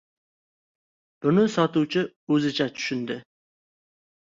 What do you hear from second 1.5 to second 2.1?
sotuvchi